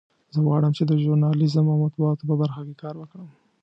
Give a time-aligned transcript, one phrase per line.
[0.33, 3.29] زه غواړم چې د ژورنالیزم او مطبوعاتو په برخه کې کار وکړم